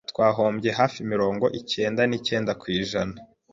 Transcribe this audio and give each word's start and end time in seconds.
twahombye 0.11 0.69
hafi 0.79 0.99
mirongo 1.11 1.45
ikenda 1.59 2.01
nikenda 2.09 2.51
kwijana 2.61 3.15